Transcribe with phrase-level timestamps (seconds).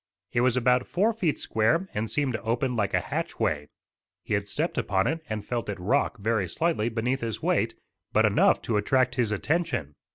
[0.31, 3.67] It was about four feet square and seemed to open like a hatchway.
[4.23, 7.75] He had stepped upon it and felt it rock, very slightly, beneath his weight,
[8.11, 9.93] but enough to attract his attention.